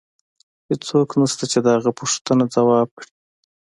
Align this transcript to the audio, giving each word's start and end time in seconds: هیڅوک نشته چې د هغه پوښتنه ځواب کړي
هیڅوک 0.67 1.09
نشته 1.21 1.43
چې 1.51 1.59
د 1.65 1.67
هغه 1.75 1.91
پوښتنه 1.99 2.43
ځواب 2.55 2.89
کړي 2.97 3.11